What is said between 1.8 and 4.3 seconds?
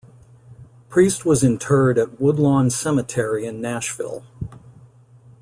at Woodlawn Cemetery in Nashville.